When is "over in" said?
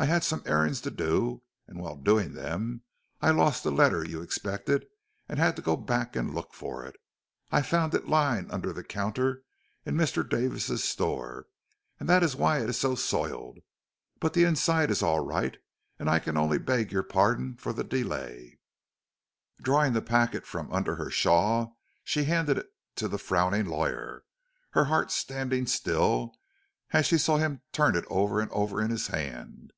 28.52-28.92